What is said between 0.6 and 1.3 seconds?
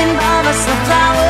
a